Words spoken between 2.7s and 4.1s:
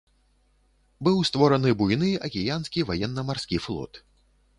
ваенна-марскі флот.